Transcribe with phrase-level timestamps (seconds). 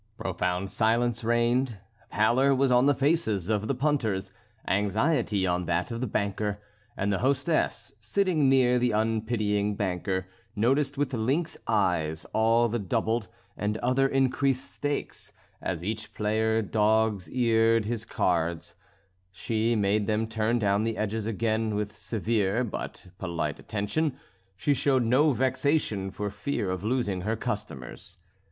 [0.17, 1.77] Profound silence reigned;
[2.09, 4.31] pallor was on the faces of the punters,
[4.67, 6.59] anxiety on that of the banker,
[6.97, 10.25] and the hostess, sitting near the unpitying banker,
[10.55, 17.29] noticed with lynx eyes all the doubled and other increased stakes, as each player dog's
[17.29, 18.73] eared his cards;
[19.31, 24.17] she made them turn down the edges again with severe, but polite attention;
[24.57, 28.17] she showed no vexation for fear of losing her customers.